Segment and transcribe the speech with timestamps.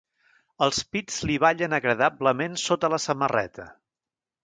[0.67, 3.73] Els pits li ballen agradablement sota la samarreta.